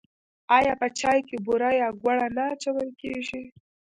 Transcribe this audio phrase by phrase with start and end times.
[0.57, 3.43] آیا په چای کې بوره یا ګوړه نه اچول کیږي؟